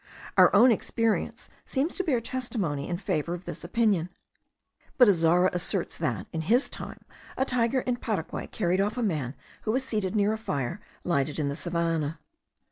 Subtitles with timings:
[0.35, 4.09] Our own experience seems to bear testimony in favour of this opinion;
[4.97, 7.05] but Azara asserts that, in his time,
[7.37, 11.37] a tiger in Paraguay carried off a man who was seated near a fire lighted
[11.37, 12.17] in the savannah.